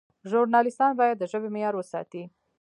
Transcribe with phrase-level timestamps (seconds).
[0.29, 2.23] ژورنالیستان باید د ژبې معیار وساتي.